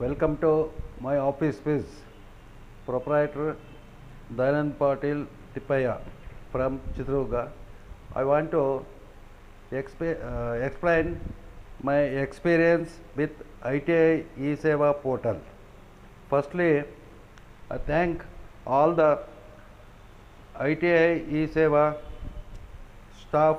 [0.00, 1.84] Welcome to my office space.
[2.84, 3.56] Proprietor
[4.34, 5.24] Dayanand Patil
[5.54, 6.00] Tippaya
[6.50, 7.50] from Chitradurga.
[8.12, 8.84] I want to
[9.70, 11.20] exp- uh, explain
[11.80, 13.30] my experience with
[13.64, 15.40] ITI e-Seva portal.
[16.28, 16.82] Firstly,
[17.70, 18.24] I thank
[18.66, 19.20] all the
[20.60, 21.98] ITI e-Seva
[23.20, 23.58] staff,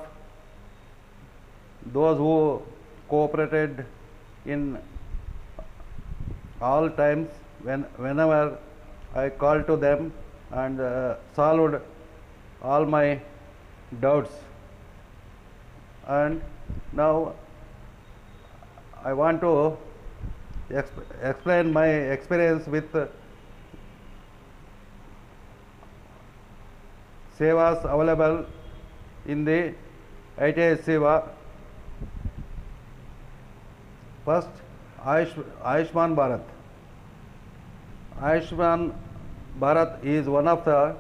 [1.94, 2.62] those who
[3.08, 3.86] cooperated
[4.46, 4.78] in
[6.62, 7.30] all times
[7.64, 8.58] when whenever
[9.14, 10.12] I called to them
[10.52, 11.82] and uh, solved
[12.62, 13.20] all my
[14.02, 14.32] doubts.
[16.08, 16.42] And
[16.94, 17.34] now
[19.04, 19.78] I want to
[20.70, 23.08] exp- explain my experience with uh,
[27.38, 28.46] sevas available
[29.26, 29.74] in the
[30.38, 31.30] ITI Seva.
[34.26, 34.50] First,
[35.04, 36.55] Ayush, Ayushman Bharat.
[38.26, 38.92] Ayushman
[39.62, 40.96] Bharat is one of the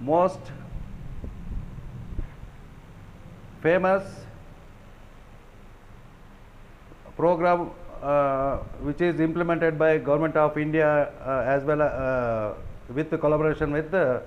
[0.00, 0.38] most
[3.60, 4.04] famous
[7.16, 10.90] program uh, which is implemented by government of India
[11.26, 12.54] uh, as well uh,
[12.94, 14.22] with collaboration with the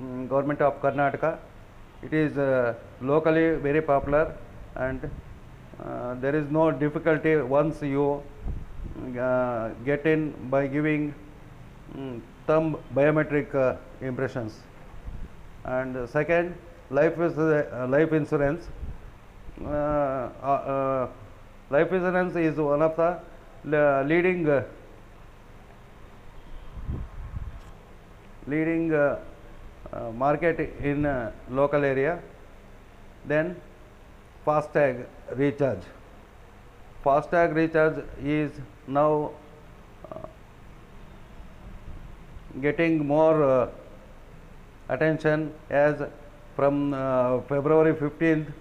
[0.00, 1.38] mm, government of Karnataka.
[2.02, 4.34] It is uh, locally very popular
[4.74, 5.08] and
[5.84, 8.22] uh, there is no difficulty once you
[9.20, 11.14] uh, get in by giving
[11.96, 14.60] mm, thumb biometric uh, impressions.
[15.64, 16.54] And uh, second,
[16.90, 18.66] life is uh, life insurance.
[19.62, 21.08] Uh, uh,
[21.70, 22.96] life insurance is one of
[23.64, 24.64] the leading
[28.46, 28.88] leading
[30.14, 32.20] market in local area.
[33.26, 33.56] Then
[34.46, 35.82] FASTag recharge.
[37.04, 38.52] FASTag recharge is
[38.86, 39.30] now
[40.10, 40.18] uh,
[42.60, 43.68] getting more uh,
[44.88, 46.02] attention as
[46.56, 48.52] from uh, February 15th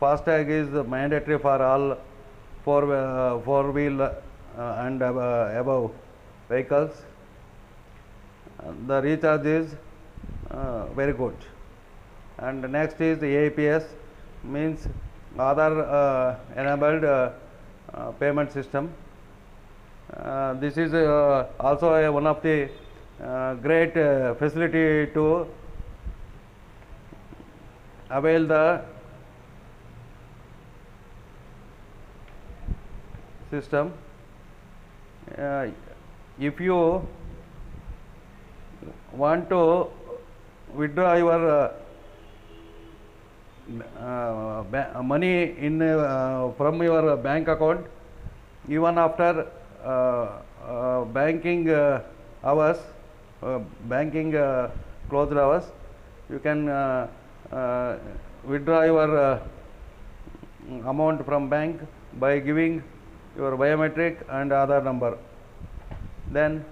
[0.00, 1.96] FASTag is mandatory for all
[2.64, 4.12] four, uh, four wheel uh,
[4.58, 5.92] and abo- above
[6.48, 6.90] vehicles.
[8.60, 9.74] Uh, the recharge is
[10.50, 11.36] uh, very good.
[12.38, 13.84] And next is the APS
[14.42, 14.88] means
[15.36, 17.30] Aadhaar uh, enabled uh,
[17.94, 18.92] uh, payment system.
[20.12, 22.68] Uh, this is uh, also one of the uh,
[23.62, 25.46] great uh, facility to
[28.10, 28.82] avail the
[33.50, 33.92] system.
[35.38, 35.68] Uh,
[36.40, 37.06] if you
[39.12, 39.86] want to
[40.74, 41.72] withdraw your uh,
[44.00, 47.86] uh, money in uh, from your bank account
[48.68, 49.46] even after
[49.84, 52.02] uh, uh, banking uh,
[52.42, 53.01] hours uh,
[53.88, 54.70] banking uh,
[55.08, 55.64] closed hours.
[56.30, 57.08] You can uh,
[57.52, 57.98] uh,
[58.44, 59.40] withdraw your uh,
[60.86, 61.80] amount from bank
[62.18, 62.82] by giving
[63.36, 65.18] your biometric and Aadhaar number.
[66.30, 66.64] Then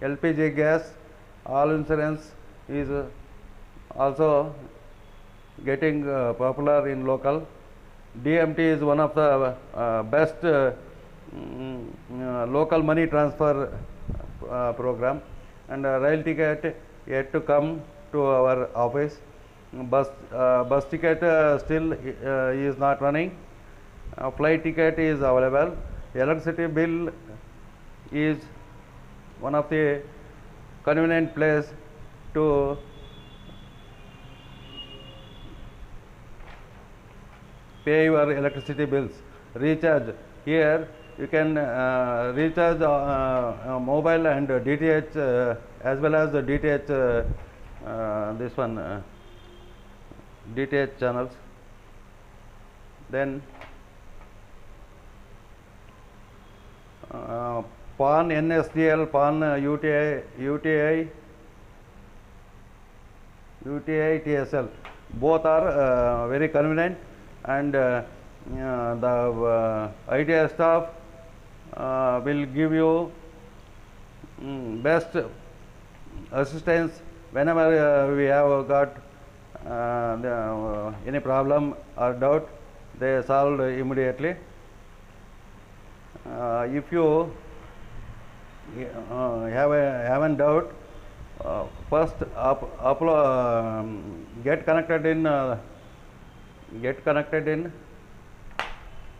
[0.00, 0.92] LPG gas
[1.46, 2.30] all insurance
[2.68, 3.06] is uh,
[3.96, 4.54] also
[5.64, 7.46] getting uh, popular in local.
[8.22, 10.72] DMT is one of the uh, best uh,
[11.34, 11.86] mm,
[12.20, 13.72] uh, local money transfer
[14.50, 15.22] uh, program
[15.68, 19.18] and uh, rail ticket yet to come to our office.
[19.72, 23.36] Bus, uh, bus ticket uh, still is not running.
[24.36, 25.76] Flight ticket is available.
[26.14, 27.10] Electricity bill
[28.10, 28.36] is
[29.40, 30.02] one of the
[30.84, 31.72] convenient place
[32.34, 32.76] to
[37.84, 39.12] pay your electricity bills
[39.54, 46.32] recharge here you can uh, recharge uh, uh, mobile and dth uh, as well as
[46.32, 49.02] the dth uh, uh, this one uh,
[50.54, 51.30] dth channels
[53.10, 53.42] then
[57.12, 57.62] uh,
[57.98, 61.08] PAN, NSDL, PAN, uh, UTI, UTI,
[63.66, 64.68] UTI, TSL.
[65.14, 66.96] Both are uh, very convenient
[67.44, 68.02] and uh,
[68.58, 71.01] uh, the uh, ITI staff uh,
[71.76, 73.10] will give you
[74.40, 75.16] mm, best
[76.32, 78.88] assistance whenever uh, we have got
[79.66, 82.48] uh, the, uh, any problem or doubt
[82.98, 84.36] they solved immediately.
[86.26, 87.32] Uh, if you
[89.10, 90.72] uh, have a haven't doubt,
[91.44, 95.58] uh, first up, um, get connected in uh,
[96.80, 97.70] get connected in uh,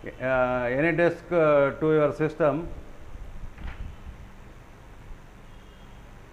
[0.05, 2.69] AnyDesk uh, to your system?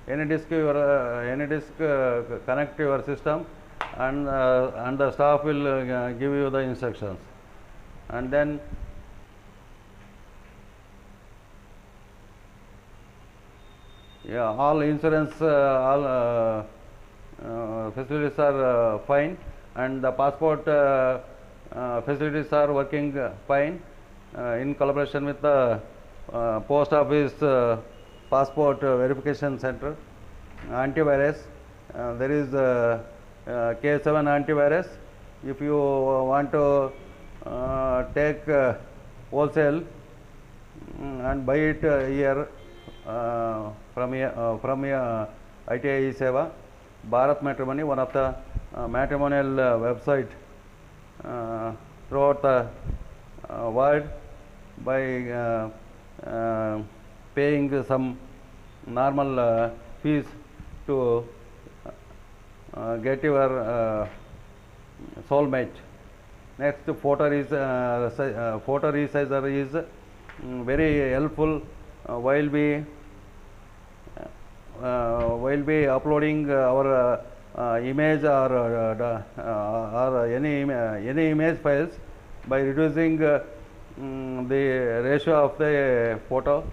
[0.08, 3.46] Any disk your uh, AnyDesk uh, connect to your system?
[3.96, 7.20] And uh, and the staff will uh, give you the instructions.
[8.10, 8.60] And then
[14.26, 16.64] yeah all insurance uh, all uh,
[17.46, 19.38] uh, facilities are uh, fine.
[19.76, 21.20] And the passport uh, uh,
[22.02, 23.82] facilities are working uh, fine.
[24.38, 25.82] Uh, in collaboration with the
[26.32, 27.78] uh, post office uh,
[28.30, 29.96] passport uh, verification center.
[30.70, 31.38] Antivirus.
[31.94, 33.02] Uh, there is uh,
[33.48, 33.50] uh,
[33.82, 34.88] k7 antivirus.
[35.44, 36.92] If you want to
[37.46, 38.76] uh, take uh,
[39.32, 39.84] wholesale
[40.98, 42.48] Mm, and buy it uh, here
[43.06, 45.26] uh, from uh, from uh,
[45.72, 46.52] ITI Seva,
[47.10, 48.36] Bharat Matrimony, one of the
[48.76, 50.28] uh, matrimonial uh, website.
[50.28, 50.49] uh,
[52.10, 52.68] throughout the
[53.50, 54.04] uh, world
[54.84, 55.70] by uh,
[56.26, 56.82] uh,
[57.36, 58.18] paying some
[58.88, 59.70] normal uh,
[60.02, 60.26] fees
[60.88, 61.28] to
[62.74, 64.08] uh, get your uh,
[65.30, 65.76] soulmate.
[66.58, 69.70] Next, photo is uh, uh, photo resizer is
[70.44, 71.62] mm, very helpful
[72.08, 72.84] uh, while we
[74.82, 77.24] uh, while we uploading uh, our uh, uh,
[77.84, 81.94] image or uh, uh, or any uh, any image files
[82.48, 83.44] by reducing uh,
[84.00, 84.64] mm, the
[85.10, 86.64] ratio of the photo.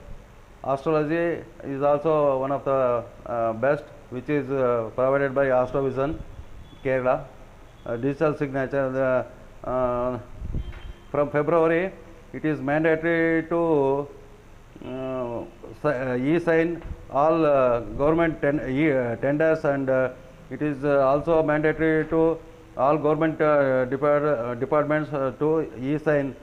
[0.65, 6.19] Astrology is also one of the uh, best, which is uh, provided by Astrovision,
[6.85, 7.25] Kerala.
[7.85, 9.25] Uh, digital signature.
[9.65, 10.19] Uh,
[11.11, 11.93] from February,
[12.33, 14.09] it is mandatory to
[14.85, 15.45] uh,
[15.85, 20.11] uh, e-sign all uh, government ten- e- uh, tenders and uh,
[20.51, 22.39] it is uh, also mandatory to
[22.77, 26.37] all government uh, depart- uh, departments to e-sign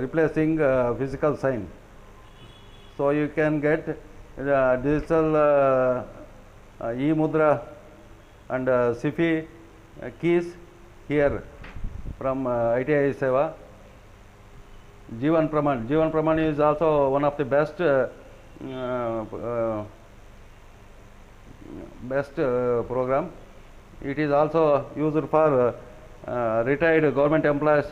[0.00, 0.58] replacing
[0.98, 1.68] physical sign.
[2.96, 3.86] So you can get
[4.82, 6.06] digital
[6.82, 7.62] e-mudra
[8.50, 9.46] and uh, SIFI
[10.20, 10.54] keys
[11.08, 11.42] here
[12.18, 13.54] from uh, ITI Seva.
[15.18, 15.86] Jivan Praman.
[15.88, 18.08] Jivan Praman is also one of the best uh,
[18.64, 19.84] uh,
[22.08, 23.30] best uh, program.
[24.02, 25.74] It is also used for
[26.26, 27.90] uh, uh, retired government employees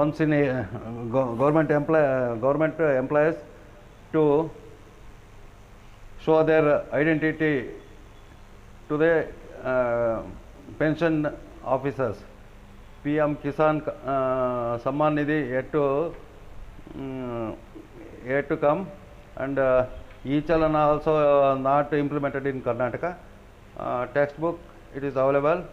[0.00, 0.68] once in a
[1.10, 3.36] go- government employ- government employees
[4.12, 4.50] to
[6.24, 7.70] show their identity
[8.88, 9.26] to the
[9.64, 10.22] uh,
[10.78, 11.26] pension
[11.64, 12.16] officers.
[13.04, 16.14] PM Kisan uh, Samman Nidhi yet to
[16.96, 17.56] mm,
[18.26, 18.86] yet to come
[19.36, 19.86] and uh,
[20.24, 23.16] e-chalana also uh, not implemented in Karnataka.
[23.76, 24.58] Uh, textbook
[24.94, 25.64] it is available.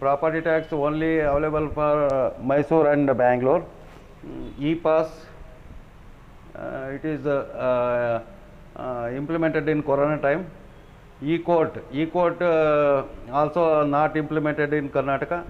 [0.00, 3.64] Property tax only available for uh, Mysore and Bangalore.
[4.26, 5.08] Mm, E-pass
[6.56, 8.22] uh, it is uh,
[8.76, 10.50] uh, uh, implemented in Corona time.
[11.22, 15.44] E-court, e-court uh, also not implemented in Karnataka.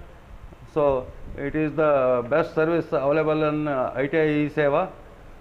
[0.73, 1.07] So
[1.37, 4.89] it is the best service available in uh, ITI Seva.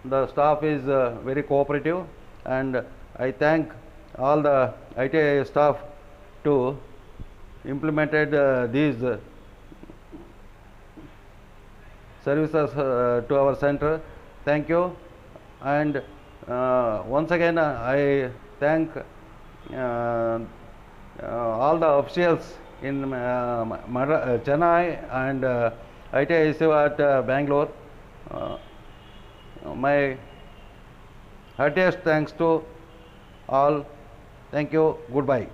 [0.04, 2.04] The staff is uh, very cooperative,
[2.44, 2.84] and
[3.16, 3.72] I thank
[4.18, 5.78] all the ITI staff
[6.44, 6.76] to
[7.64, 9.18] implemented uh, these uh,
[12.24, 14.00] services uh, to our center.
[14.44, 14.96] Thank you.
[15.62, 16.02] And
[16.46, 18.30] uh, once again, uh, I
[18.60, 18.90] thank
[19.72, 20.38] uh,
[21.22, 23.02] all the officials in
[24.44, 25.44] Chennai and
[26.12, 27.70] ITI Seva at Bangalore.
[29.64, 30.18] My
[31.56, 32.62] heartiest thanks to
[33.48, 33.84] all.
[34.50, 34.98] Thank you.
[35.12, 35.48] Goodbye.